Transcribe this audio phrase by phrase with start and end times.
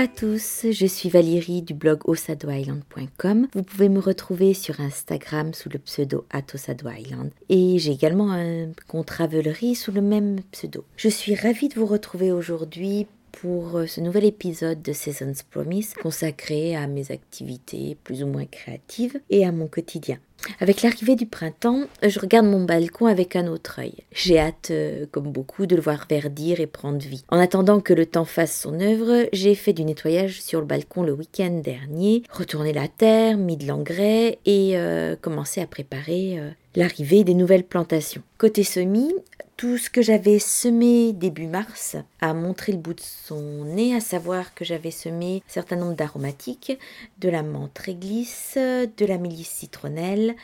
[0.00, 3.48] à tous, je suis Valérie du blog osadoisland.com.
[3.52, 9.10] Vous pouvez me retrouver sur Instagram sous le pseudo atosadoisland et j'ai également un compte
[9.10, 10.86] Ravelry sous le même pseudo.
[10.96, 15.92] Je suis ravie de vous retrouver aujourd'hui pour euh, ce nouvel épisode de Seasons Promise
[15.92, 20.16] consacré à mes activités plus ou moins créatives et à mon quotidien.
[20.60, 23.94] Avec l'arrivée du printemps, je regarde mon balcon avec un autre œil.
[24.12, 27.24] J'ai hâte, euh, comme beaucoup, de le voir verdir et prendre vie.
[27.28, 31.02] En attendant que le temps fasse son œuvre, j'ai fait du nettoyage sur le balcon
[31.02, 36.38] le week-end dernier, retourné la terre, mis de l'engrais et euh, commencé à préparer
[36.74, 38.22] l'arrivée des nouvelles plantations.
[38.38, 39.12] Côté semis,
[39.56, 44.00] tout ce que j'avais semé début mars a montré le bout de son nez, à
[44.00, 46.78] savoir que j'avais semé un certain nombre d'aromatiques,
[47.18, 50.34] de la menthe réglisse, de la mélisse citronnelle,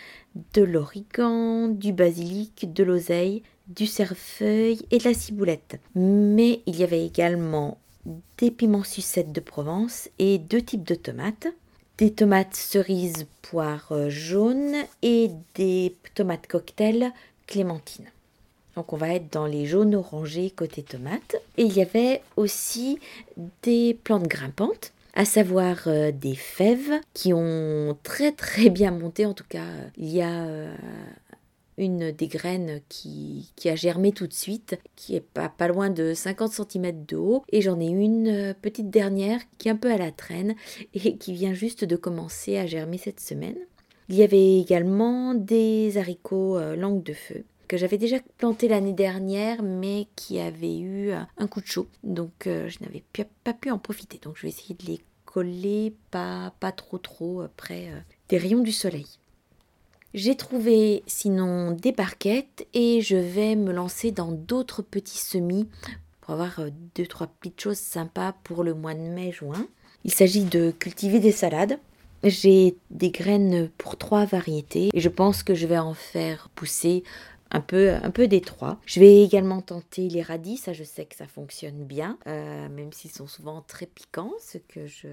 [0.53, 5.81] de l'origan, du basilic, de l'oseille, du cerfeuil et de la ciboulette.
[5.95, 7.79] Mais il y avait également
[8.39, 11.49] des piments sucettes de Provence et deux types de tomates
[11.99, 17.13] des tomates cerises poire jaune et des tomates cocktail
[17.47, 18.07] clémentine.
[18.77, 21.37] Donc on va être dans les jaunes orangés côté tomates.
[21.57, 22.99] Et il y avait aussi
[23.63, 29.25] des plantes grimpantes, à savoir euh, des fèves qui ont très très bien monté.
[29.25, 29.65] En tout cas,
[29.97, 30.75] il y a euh,
[31.79, 36.53] une des graines qui, a germé tout de suite, qui est pas, loin de 50
[36.53, 37.45] cm de haut.
[37.51, 40.55] Et j'en ai une euh, petite dernière qui est un peu à la traîne
[40.95, 43.59] et qui vient juste de commencer à germer cette semaine.
[44.09, 49.63] Il y avait également des haricots langue de feu que j'avais déjà planté l'année dernière,
[49.63, 51.89] mais qui avait eu un coup de chaud.
[52.03, 53.05] Donc euh, je n'avais
[53.45, 54.19] pas pu en profiter.
[54.23, 58.63] Donc je vais essayer de les coller pas, pas trop trop près euh, des rayons
[58.63, 59.07] du soleil.
[60.15, 65.69] J'ai trouvé sinon des barquettes et je vais me lancer dans d'autres petits semis
[66.21, 69.67] pour avoir euh, deux trois petites choses sympas pour le mois de mai-juin.
[70.05, 71.79] Il s'agit de cultiver des salades.
[72.25, 77.05] J'ai des graines pour trois variétés et je pense que je vais en faire pousser
[77.51, 78.79] un peu, un peu détroit.
[78.87, 82.93] Je vais également tenter les radis, ça je sais que ça fonctionne bien, euh, même
[82.93, 85.09] s'ils sont souvent très piquants, ce que je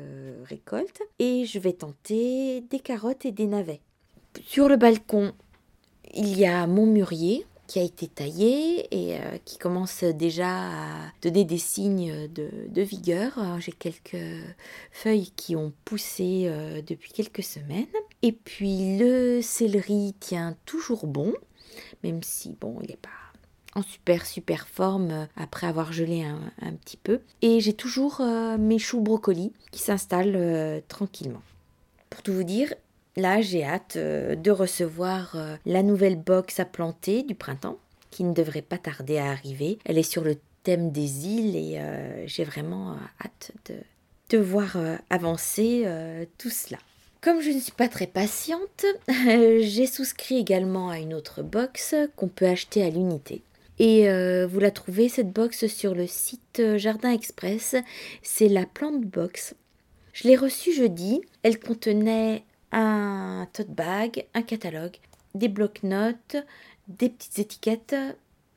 [0.46, 1.02] récolte.
[1.20, 3.82] Et je vais tenter des carottes et des navets.
[4.42, 5.34] Sur le balcon,
[6.14, 11.12] il y a mon mûrier qui a été taillé et euh, qui commence déjà à
[11.22, 13.40] donner des signes de, vigueur.
[13.60, 14.18] J'ai quelques
[14.92, 17.88] feuilles qui ont poussé euh, depuis quelques semaines.
[18.22, 21.34] Et puis le céleri tient toujours bon
[22.04, 23.10] même si, bon, il n'est pas
[23.74, 27.22] en super super forme après avoir gelé un, petit peu.
[27.42, 31.42] Et j'ai toujours euh, mes choux brocolis qui s'installent tranquillement.
[32.12, 32.72] Pour tout vous dire,
[33.16, 37.78] là j'ai hâte de recevoir la nouvelle box à planter du printemps
[38.12, 39.80] qui ne devrait pas tarder à arriver.
[39.86, 41.82] Elle est sur le thème des îles et
[42.26, 43.52] j'ai vraiment hâte
[44.30, 44.78] de, voir
[45.10, 45.88] avancer
[46.38, 46.80] tout cela.
[47.24, 52.28] Comme je ne suis pas très patiente, j'ai souscrit également à une autre box qu'on
[52.28, 53.42] peut acheter à l'unité.
[53.80, 57.76] Et euh, vous la trouvez, cette box, sur le site euh, Jardin Express.
[58.22, 59.56] C'est la plante box.
[60.12, 61.22] Je l'ai reçue jeudi.
[61.44, 64.98] Elle contenait un tote bag, un catalogue,
[65.36, 66.36] des blocs-notes,
[66.88, 67.96] des petites étiquettes,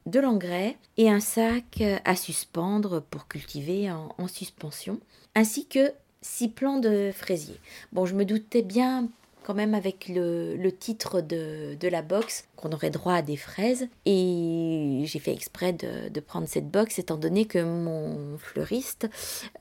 [0.06, 5.00] de l'engrais et un sac à suspendre pour cultiver en suspension,
[5.34, 7.58] ainsi que six plants de fraisier.
[7.92, 9.08] Bon, je me doutais bien
[9.46, 13.86] quand même avec le, titre de, la box qu'on aurait droit à des fraises.
[14.04, 19.08] Et j'ai fait exprès de, prendre cette box étant donné que mon fleuriste,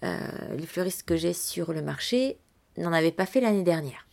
[0.03, 0.17] euh,
[0.57, 2.37] le fleuriste que j'ai sur le marché,
[2.77, 4.04] n'en avait pas fait l'année dernière.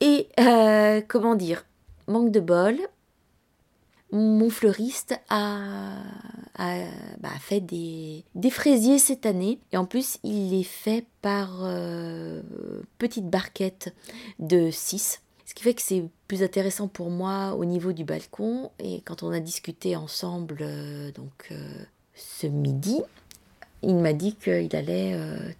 [0.00, 1.64] Et euh, comment dire,
[2.06, 2.78] manque de bol,
[4.10, 5.96] mon fleuriste a,
[7.20, 12.42] bah, fait des, fraisiers cette année et en plus il les fait par euh,
[12.98, 13.94] petites barquettes
[14.38, 15.22] de 6.
[15.44, 19.22] Ce qui fait que c'est plus intéressant pour moi au niveau du balcon et quand
[19.22, 21.84] on a discuté ensemble euh, donc euh,
[22.14, 23.00] ce midi,
[23.82, 25.16] il m'a dit qu'il allait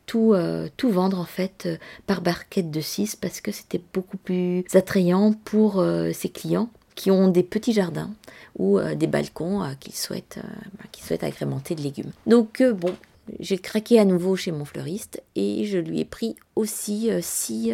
[0.07, 0.35] tout,
[0.77, 1.69] tout vendre en fait
[2.07, 6.69] par barquette de 6 parce que c'était beaucoup plus attrayant pour ses clients
[6.99, 8.11] qui ont des petits jardins
[8.59, 12.11] ou euh, des balcons euh, qu'ils souhaitent, euh, bah, souhaitent agrémenter de légumes.
[12.27, 12.93] Donc bon,
[13.39, 17.73] j'ai craqué à nouveau chez mon fleuriste et je lui ai pris aussi six,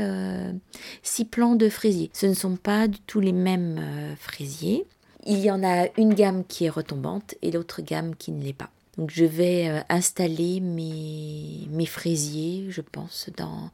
[1.03, 2.11] six, plants de fraisiers.
[2.13, 3.81] Ce ne sont pas du tout les mêmes
[4.19, 4.85] fraisiers.
[5.27, 8.53] Il y en a une gamme qui est retombante et l'autre gamme qui ne l'est
[8.53, 8.69] pas.
[8.97, 13.71] Donc je vais installer mes, fraisiers, je pense, dans,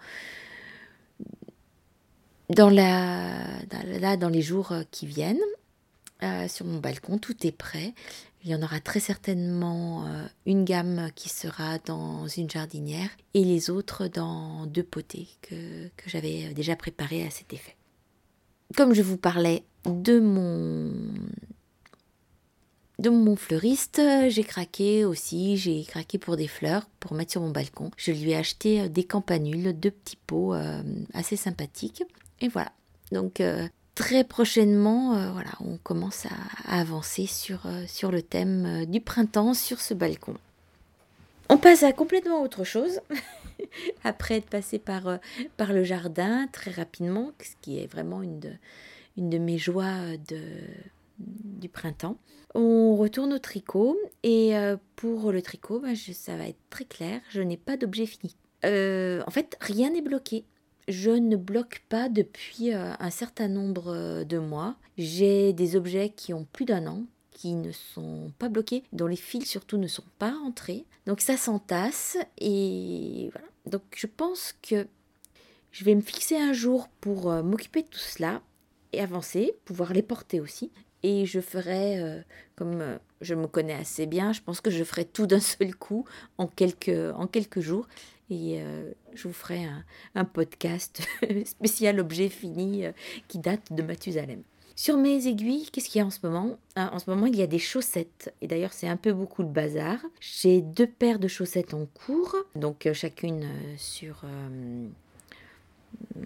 [4.29, 5.39] les jours qui viennent.
[6.49, 7.95] sur mon balcon, tout est prêt.
[8.43, 10.07] Il y en aura très certainement
[10.47, 16.09] une gamme qui sera dans une jardinière et les autres dans deux potées que, que
[16.09, 17.77] j'avais déjà préparées à cet effet.
[18.77, 20.93] Comme je vous parlais de mon
[23.01, 27.51] de mon fleuriste, j'ai craqué aussi, j'ai craqué pour des fleurs pour mettre sur mon
[27.51, 27.91] balcon.
[27.97, 30.83] Je lui ai acheté euh, des campanules, deux petits pots euh,
[31.15, 32.05] assez sympathiques.
[32.43, 32.73] Et voilà.
[33.11, 39.55] Donc euh, très prochainement, voilà, on commence à, avancer sur, sur le thème du printemps
[39.55, 40.35] sur ce balcon.
[41.49, 43.01] On passe à complètement autre chose.
[44.05, 45.19] Après être passé par,
[45.57, 48.59] par le jardin très rapidement, ce qui est vraiment une
[49.17, 50.41] une de mes joies de,
[51.21, 52.19] du printemps.
[52.55, 57.21] On retourne au tricot et euh, pour le tricot, ben, ça va être très clair,
[57.31, 58.37] je n'ai pas d'objet fini.
[58.65, 60.45] Euh, en fait, rien n'est bloqué.
[60.89, 64.77] Je ne bloque pas depuis euh, un certain nombre de mois.
[64.99, 69.17] J'ai des objets qui ont plus d'un an, qui ne sont pas bloqués, dont les
[69.17, 70.85] fils surtout ne sont pas rentrés.
[71.07, 73.47] Donc ça s'entasse et voilà.
[73.67, 74.89] Donc je pense que
[75.71, 78.43] je vais me fixer un jour pour m'occuper de tout cela
[78.93, 80.73] et avancer, pouvoir les porter aussi
[81.03, 82.21] et je ferai, euh,
[82.57, 85.75] comme euh, je me connais assez bien, je pense que je ferai tout d'un seul
[85.75, 86.05] coup
[86.39, 87.87] en quelques, en quelques jours.
[88.31, 91.03] Et euh, je vous ferai un, un podcast
[91.45, 92.85] spécial objet fini
[93.27, 94.43] qui date de Mathusalem.
[94.77, 96.57] Sur mes aiguilles, qu'est-ce qu'il y a en ce moment?
[96.77, 98.33] Ah, En ce moment, il y a des chaussettes.
[98.41, 99.99] Et d'ailleurs, c'est un peu beaucoup le bazar.
[100.21, 103.47] J'ai deux paires de chaussettes en cours, donc chacune
[103.77, 104.23] sur,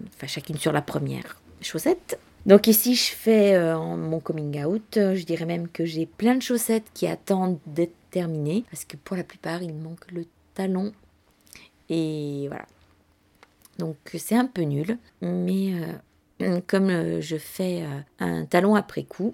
[0.07, 2.19] enfin chacune sur la première chaussette.
[2.45, 4.83] Donc ici, je fais euh, mon coming out.
[4.93, 8.65] Je dirais même que j'ai plein de chaussettes qui attendent d'être terminées.
[8.69, 10.93] Parce que pour la plupart, il manque le talon.
[11.89, 12.65] Et voilà.
[13.79, 14.97] Donc c'est un peu nul.
[15.21, 15.73] Mais
[16.41, 17.83] euh, comme euh, je fais
[18.19, 19.33] un talon après coup,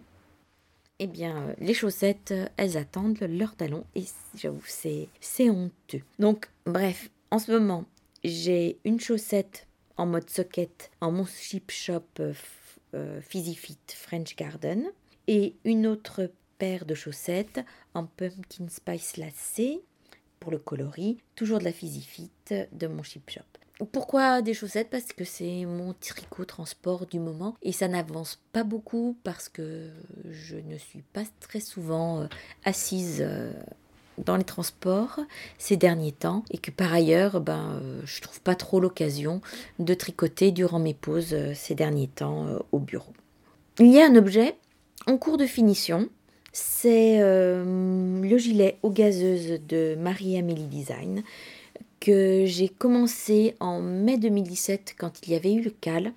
[0.99, 3.83] eh bien, les chaussettes, elles attendent leur talon.
[3.95, 4.03] Et
[4.35, 6.03] j'avoue, c'est, c'est honteux.
[6.19, 7.85] Donc, bref, en ce moment,
[8.23, 9.67] j'ai une chaussette
[9.97, 12.03] en mode socket en mon chip shop
[13.21, 14.85] Fit French Garden
[15.27, 17.61] et une autre paire de chaussettes
[17.93, 19.81] en pumpkin spice lacé
[20.39, 22.03] pour le coloris, toujours de la Fit
[22.71, 23.85] de mon chip shop.
[23.91, 24.89] Pourquoi des chaussettes?
[24.89, 29.89] Parce que c'est mon tricot transport du moment et ça n'avance pas beaucoup parce que
[30.29, 32.27] je ne suis pas très souvent euh,
[32.63, 33.53] assise euh,
[34.17, 35.19] dans les transports
[35.57, 39.41] ces derniers temps et que par ailleurs, ben, euh, je trouve pas trop l'occasion
[39.79, 43.13] de tricoter durant mes pauses euh, ces derniers temps euh, au bureau.
[43.79, 44.55] Il y a un objet
[45.07, 46.09] en cours de finition,
[46.53, 51.23] c'est le gilet aux gazeuses de Marie-Amélie Design
[52.01, 56.13] que j'ai commencé en mai 2017 quand il y avait eu le cal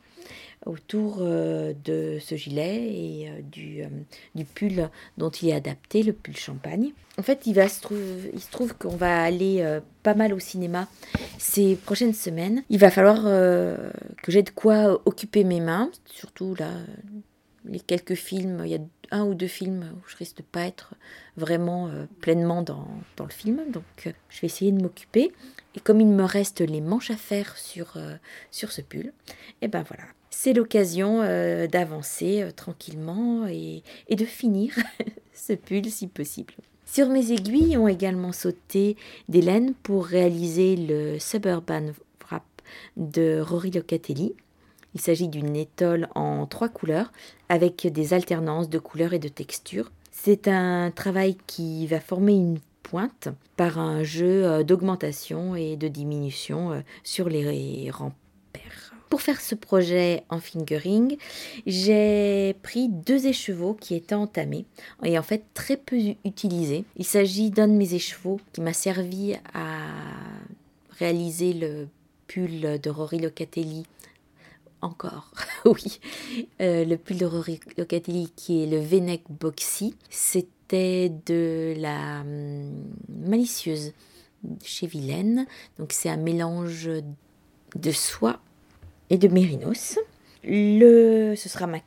[0.67, 3.89] autour euh, de ce gilet et euh, du, euh,
[4.35, 4.89] du, pull
[5.19, 6.93] dont il est adapté, le pull champagne.
[7.19, 9.65] En fait, il, se, trouve, qu'on va aller
[10.03, 10.89] pas mal au cinéma
[11.39, 12.65] ces prochaines semaines.
[12.71, 16.71] Il va falloir que j'ai de quoi occuper mes mains, surtout là,
[17.67, 18.63] les quelques films.
[18.65, 18.81] Il y a
[19.13, 20.95] un ou deux films où je risque de pas être
[21.37, 21.89] vraiment
[22.21, 23.85] pleinement dans, dans, le film, donc
[24.29, 25.33] je vais essayer de m'occuper.
[25.77, 27.97] Et comme il me reste les manches à faire sur,
[28.51, 29.13] sur ce pull,
[29.63, 30.03] et ben voilà,
[30.37, 34.75] c'est l'occasion euh, d'avancer euh, tranquillement et, de finir
[35.33, 36.55] ce pull si possible.
[36.85, 38.97] Sur mes aiguilles ont également sauté
[39.29, 41.93] des laines pour réaliser le Suburban
[42.27, 42.45] Wrap
[42.97, 44.35] de Rory Locatelli.
[44.95, 47.13] Il s'agit d'une étole en trois couleurs
[47.49, 49.91] avec des alternances de couleurs et de textures.
[50.11, 55.89] C'est un travail qui va former une pointe par un jeu euh, d'augmentation et de
[55.89, 58.15] diminution sur les rampes
[59.15, 61.17] pour faire ce projet en fingering,
[61.69, 64.65] j'ai pris deux écheveaux qui étaient entamés
[65.05, 66.85] et en fait très peu utilisés.
[66.97, 69.77] Il s'agit d'un de mes écheveaux qui m'a servi à
[70.99, 71.87] réaliser le
[72.27, 73.85] pull de Rory Locatelli
[74.81, 75.31] encore,
[75.65, 76.01] oui,
[76.61, 79.95] euh, le pull de Rory Locatelli qui est le V-neck boxy.
[80.11, 83.93] C'était de la hum, malicieuse
[84.65, 85.47] chez Vilaine.
[85.79, 86.91] Donc c'est un mélange
[87.77, 88.41] de soie
[89.11, 89.99] et de mérinos.
[90.47, 91.79] Le, ce sera ma,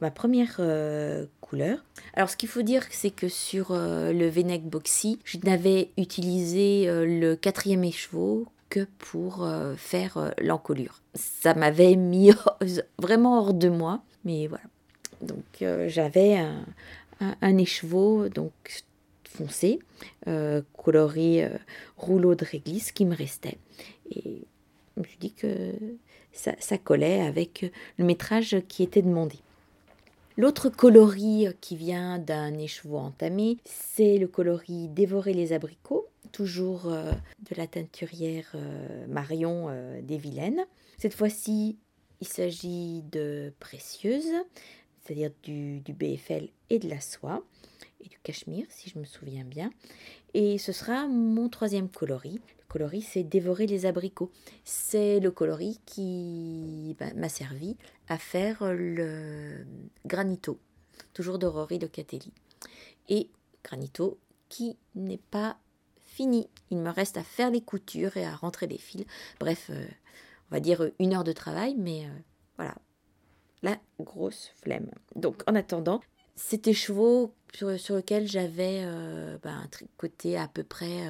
[0.00, 1.84] ma première euh, couleur.
[2.14, 6.88] Alors ce qu'il faut dire, c'est que sur euh, le V-neck Boxy, je n'avais utilisé
[6.88, 9.48] euh, le quatrième écheveau que pour
[9.78, 11.00] faire l'encolure.
[11.14, 12.32] Ça m'avait mis
[12.98, 14.64] vraiment hors de moi, mais voilà.
[15.22, 16.66] Donc j'avais un,
[17.40, 18.52] un, écheveau donc
[19.24, 19.78] foncé,
[20.76, 21.50] coloré
[21.96, 23.56] rouleau de réglisse qui me restait.
[24.10, 24.42] Et
[24.94, 25.72] je me suis dit que
[26.32, 29.36] ça, collait avec le métrage qui était demandé.
[30.36, 37.10] L'autre coloris qui vient d'un écheveau entamé, c'est le coloris Dévorer les abricots, toujours euh,
[37.50, 40.64] de la teinturière euh, Marion euh, des Vilaines.
[40.96, 41.76] Cette fois-ci,
[42.20, 44.32] il s'agit de précieuses,
[45.02, 47.42] c'est-à-dire du, du, BFL et de la soie,
[48.00, 49.72] et du cachemire, si je me souviens bien.
[50.34, 52.40] Et ce sera mon troisième coloris.
[52.68, 54.30] Coloris, c'est Dévorer les abricots.
[54.64, 57.76] C'est le coloris qui bah, m'a servi
[58.08, 59.64] à faire le
[60.04, 60.58] granito,
[61.14, 62.32] toujours de Rory Locatelli.
[63.08, 63.30] Et
[63.64, 65.58] granito qui n'est pas
[66.04, 66.48] fini.
[66.70, 69.04] Il me reste à faire les coutures et à rentrer les fils.
[69.40, 69.86] Bref, euh,
[70.50, 72.08] on va dire une heure de travail, mais euh,
[72.56, 72.74] voilà,
[73.62, 74.90] la grosse flemme.
[75.16, 76.00] Donc en attendant,
[76.34, 81.08] c'était chevaux sur, lequel j'avais euh, bah, tricoté à peu près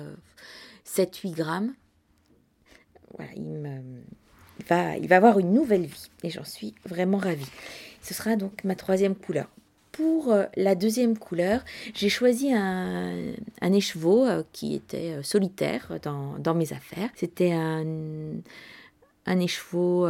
[0.89, 1.75] 7-8 grammes.
[3.17, 3.33] Voilà,
[5.01, 7.51] il, va, avoir une nouvelle vie et j'en suis vraiment ravie.
[8.03, 9.49] Ce sera donc ma troisième couleur
[9.99, 16.55] pour euh, la deuxième couleur, j'ai choisi un, écheveau euh, qui était euh, solitaire dans,
[16.55, 17.11] mes affaires.
[17.17, 17.85] C'était un,
[19.27, 20.09] un écheveau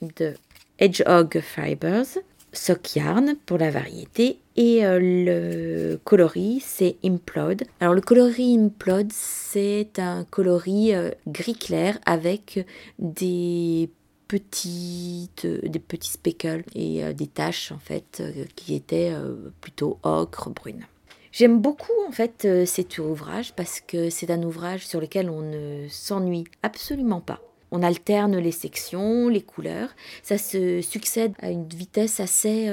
[0.00, 0.34] de
[0.78, 2.18] Hedgehog Fibers,
[2.54, 7.64] Sock Yarn pour la variété, et le coloris c'est Implode.
[7.80, 10.92] Alors le coloris Implode c'est un coloris
[11.26, 12.64] gris clair avec
[12.98, 13.90] des
[14.28, 19.12] petites, euh, des petits speckles et euh, des taches en fait euh, qui étaient
[19.60, 20.86] plutôt ocre, brune.
[21.32, 25.88] J'aime beaucoup en fait cet ouvrage parce que c'est un ouvrage sur lequel on ne
[25.88, 27.40] s'ennuie absolument pas.
[27.76, 29.90] On alterne les sections, les couleurs.
[30.22, 32.72] Ça se succède à une vitesse assez,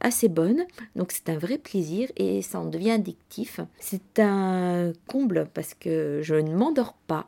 [0.00, 0.64] assez bonne.
[0.94, 3.60] Donc c'est un vrai plaisir et ça en devient addictif.
[3.80, 7.26] C'est un comble parce que je ne m'endors pas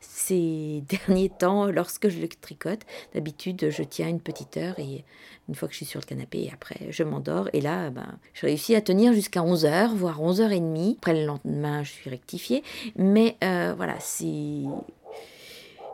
[0.00, 2.80] ces derniers temps lorsque je le tricote.
[3.14, 5.04] D'habitude, je tiens une petite heure et
[5.48, 7.48] une fois que je suis sur le canapé, après, je m'endors.
[7.52, 10.96] Et là, ben, je réussis à tenir jusqu'à 11h, voire 11h30.
[10.96, 12.62] Après le lendemain, je suis rectifiée.
[12.96, 14.64] Mais euh, voilà, c'est,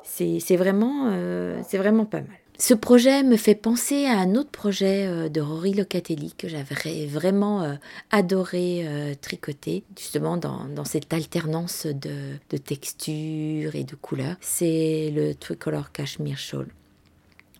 [0.04, 2.38] c'est, vraiment, euh, vraiment pas mal.
[2.56, 7.06] Ce projet me fait penser à un autre projet euh, de Rory Locatelli que j'avais
[7.06, 7.74] vraiment euh,
[8.12, 8.86] adoré
[9.20, 14.36] tricoter, justement dans, cette alternance de, textures et de couleurs.
[14.40, 16.68] C'est le Tricolor Cashmere Shawl.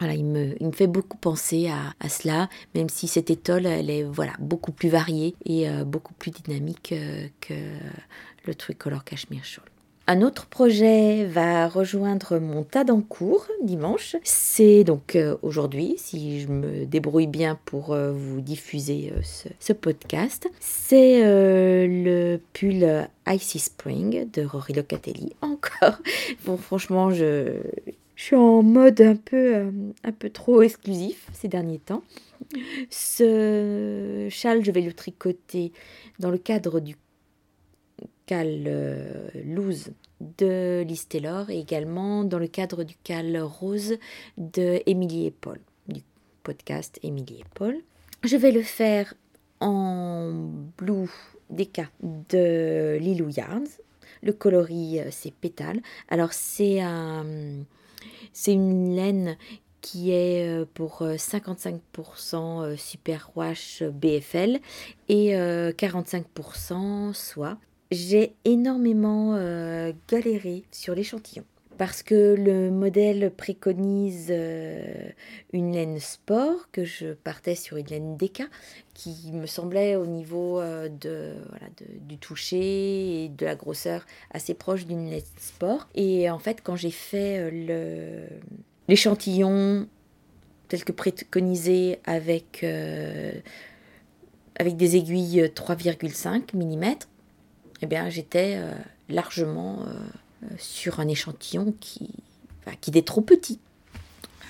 [0.01, 3.91] Voilà, il me, il me fait beaucoup penser à, cela, même si cette étole, elle
[3.91, 6.95] est voilà, beaucoup plus variée et beaucoup plus dynamique
[7.41, 7.55] que
[8.45, 9.65] le Tricolor Cashmere Shawl.
[10.07, 14.17] Un autre projet va rejoindre mon tas d'encours dimanche.
[14.23, 19.21] C'est donc euh, aujourd'hui, si je me débrouille bien pour euh, vous diffuser euh,
[19.59, 20.47] ce, podcast.
[20.61, 25.33] C'est le pull Icy Spring de Rory Locatelli.
[25.41, 25.99] Encore.
[26.45, 27.63] Bon, franchement, je,
[28.15, 29.73] suis en mode un peu,
[30.05, 32.03] un peu trop exclusif ces derniers temps.
[32.91, 35.73] Ce châle, je vais le tricoter
[36.19, 36.95] dans le cadre du
[38.27, 39.91] cal euh, loose
[40.21, 43.97] de Liz Taylor et également dans le cadre du cal rose
[44.39, 46.01] de Émilie et Paul, du
[46.43, 47.77] podcast Émilie et Paul.
[48.23, 49.15] Je vais le faire
[49.61, 50.33] en
[50.79, 51.11] blue
[51.51, 53.69] Deca de Lilou Yarns.
[54.23, 55.81] Le coloris, euh, c'est pétale.
[56.09, 56.81] Alors, c'est
[58.47, 59.37] une laine
[59.83, 64.61] qui est euh, pour 55% super wash BFL
[65.09, 67.59] et 45% soie
[67.95, 71.45] j'ai énormément euh, galéré sur l'échantillon
[71.77, 75.09] parce que le modèle préconise euh,
[75.53, 78.45] une laine sport, que je partais sur une laine DK,
[78.95, 81.33] qui me semblait au niveau euh, de,
[82.01, 85.89] du toucher et de la grosseur assez proche d'une laine sport.
[85.97, 87.51] Et en fait, quand j'ai fait
[88.87, 89.89] l'échantillon
[90.69, 92.65] tel que préconisé avec,
[94.55, 96.95] avec des aiguilles 3,5 mm,
[97.83, 98.73] eh bien, j'étais euh,
[99.09, 99.93] largement euh,
[100.45, 102.11] euh, sur un échantillon qui,
[102.87, 103.59] était trop petit.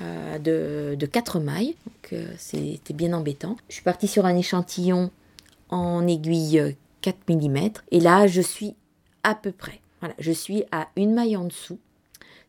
[0.00, 3.56] de, de 4 mailles, donc c'était bien embêtant.
[3.68, 5.10] Je suis partie sur un échantillon
[5.68, 7.58] en aiguille 4 mm,
[7.92, 8.74] et là je suis
[9.22, 9.80] à peu près.
[10.00, 11.78] Voilà, je suis à une maille en dessous,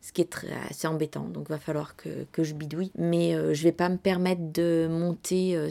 [0.01, 2.91] ce qui est très, assez embêtant, donc il va falloir que, que je bidouille.
[2.97, 5.69] Mais je ne vais pas me permettre de monter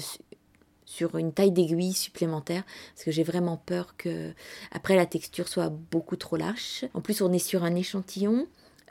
[0.85, 2.65] sur une taille d'aiguille supplémentaire
[2.95, 4.33] parce que j'ai vraiment peur que
[4.71, 6.85] après la texture soit beaucoup trop lâche.
[6.95, 8.47] En plus on est sur un échantillon,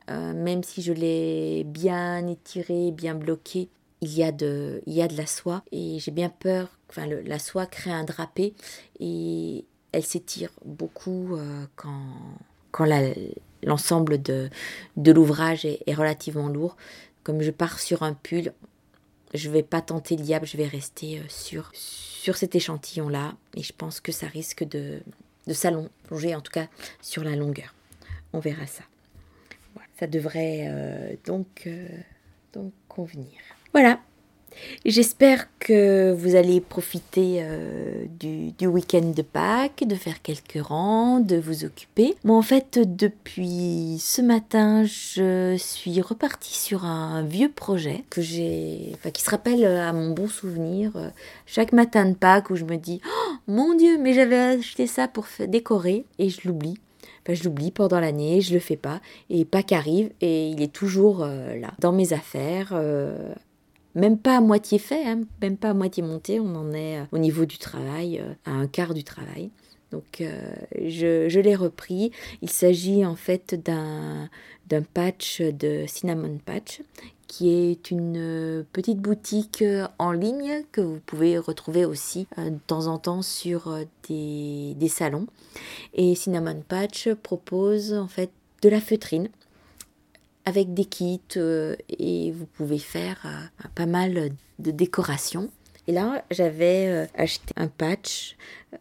[0.10, 3.70] euh, même si je l'ai bien étiré, bien bloqué,
[4.02, 7.06] il y a de, il y a de la soie et j'ai bien peur, enfin
[7.08, 8.54] la soie crée un drapé
[9.00, 12.08] et elle s'étire beaucoup euh, quand,
[12.72, 12.86] quand
[13.64, 14.50] l'ensemble de,
[14.98, 16.76] de l'ouvrage est, est relativement lourd.
[17.24, 18.52] Comme je pars sur un pull,
[19.34, 23.34] je vais pas tenter le diable, je vais rester sur, sur cet échantillon-là.
[23.56, 25.02] Et je pense que ça risque de,
[25.48, 26.68] de s'allonger, en tout cas
[27.02, 27.74] sur la longueur.
[28.34, 28.84] On verra ça.
[30.00, 31.70] Ça devrait donc,
[32.54, 33.40] donc convenir.
[33.74, 34.00] Voilà,
[34.86, 41.38] J'espère que vous allez profiter euh, du, week-end de Pâques, de faire quelques rangs, de
[41.38, 42.16] vous occuper.
[42.24, 48.92] Moi, en fait, depuis ce matin, je suis repartie sur un vieux projet que j'ai,
[48.96, 50.92] enfin, qui se rappelle à mon bon souvenir.
[50.96, 51.10] Euh,
[51.46, 55.08] chaque matin de Pâques où je me dis, oh, mon Dieu, mais j'avais acheté ça
[55.08, 56.78] pour décorer et je l'oublie.
[57.26, 59.00] Enfin, je l'oublie pendant l'année, je le fais pas.
[59.30, 62.74] Et Pâques arrive et il est toujours euh, là, dans mes affaires,
[63.96, 67.06] même pas à moitié fait, hein, même pas à moitié monté, on en est euh,
[67.12, 69.52] au niveau du travail, euh, à un quart du travail.
[69.92, 72.12] Donc euh, je, l'ai repris.
[72.42, 74.30] Il s'agit en fait d'un,
[74.68, 76.82] d'un patch de Cinnamon Patch
[77.28, 79.64] qui est une petite boutique
[79.98, 83.76] en ligne que vous pouvez retrouver aussi de temps en temps sur
[84.08, 85.26] des, des salons.
[85.96, 88.30] Et Cinnamon Patch propose en fait
[88.62, 89.30] de la feutrine
[90.46, 95.50] avec des kits euh, et vous pouvez faire euh, pas mal de décorations.
[95.88, 98.36] Et là, j'avais euh, acheté un patch,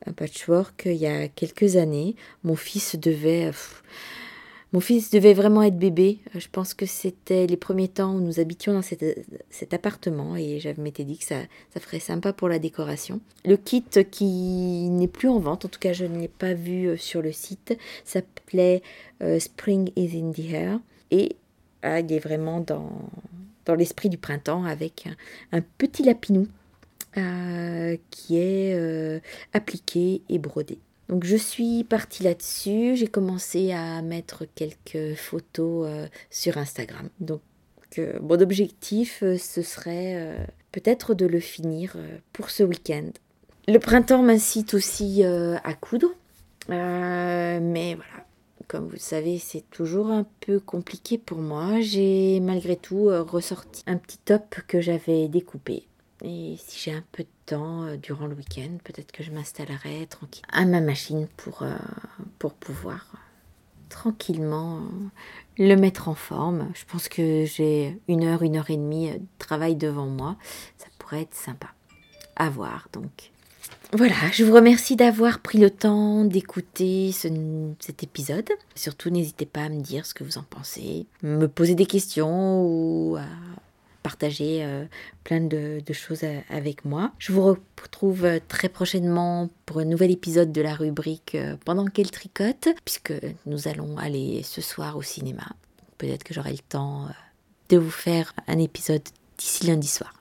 [0.07, 2.17] un patchwork il y a quelques années.
[2.45, 3.51] Mon fils devait...
[4.73, 6.19] mon fils devait vraiment être bébé.
[6.35, 10.69] Je pense que c'était les premiers temps où nous habitions dans cet, appartement et je
[10.81, 11.41] m'étais dit que ça,
[11.75, 13.21] ça ferait sympa pour la décoration.
[13.45, 16.97] Le kit qui n'est plus en vente, en tout cas je ne l'ai pas vu
[16.99, 18.83] sur le site, s'appelait
[19.39, 20.81] Spring is in the Air.
[21.85, 22.91] Il est vraiment dans,
[23.65, 25.09] dans l'esprit du printemps avec
[25.53, 26.47] un, petit lapinou
[27.17, 29.21] euh, qui est euh,
[29.53, 30.79] appliqué et brodé.
[31.09, 37.09] Donc je suis partie là-dessus, j'ai commencé à mettre quelques photos euh, sur Instagram.
[37.21, 37.41] Donc
[38.23, 40.35] mon objectif, ce serait
[40.73, 41.95] peut-être de le finir
[42.33, 43.11] pour ce week-end.
[43.69, 46.09] Le printemps m'incite aussi à coudre,
[46.71, 48.25] mais voilà,
[48.73, 51.83] comme vous le savez, c'est toujours un peu compliqué pour moi.
[51.83, 55.87] J'ai malgré tout euh, ressorti un petit top que j'avais découpé.
[56.25, 60.07] Et si j'ai un peu de temps euh, durant le week-end, peut-être que je m'installerai
[60.07, 61.77] tranquille à ma machine pour, euh,
[62.39, 63.13] pour pouvoir
[63.91, 64.81] tranquillement
[65.59, 66.71] le mettre en forme.
[66.73, 70.39] Je pense que j'ai une heure, une heure et demie de travail devant moi.
[70.79, 71.69] Ça pourrait être sympa
[72.37, 73.33] à voir donc.
[73.95, 78.49] Voilà, je vous remercie d'avoir pris le temps d'écouter cet épisode.
[78.75, 82.65] Surtout, n'hésitez pas à me dire ce que vous en pensez, me poser des questions
[82.65, 83.27] ou à
[84.03, 84.85] partager euh,
[85.25, 87.13] plein de, choses euh, avec moi.
[87.19, 92.11] Je vous retrouve euh, très prochainement pour un nouvel épisode de la rubrique Pendant qu'elle
[92.11, 93.15] tricote, puisque
[93.47, 95.47] nous allons aller ce soir au cinéma.
[95.99, 97.09] Peut-être que j'aurai le temps
[97.69, 99.03] de vous faire un épisode
[99.39, 100.15] d'ici lundi soir.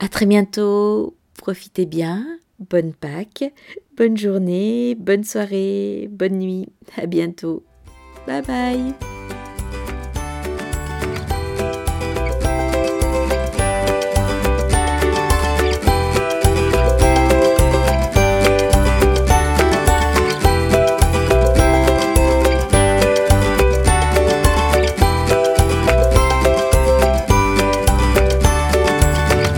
[0.00, 3.52] À très bientôt, profitez bien bonne Pâques,
[3.96, 6.68] bonne journée, bonne soirée, bonne nuit.
[6.96, 7.64] À bientôt.
[8.26, 9.13] Bye bye.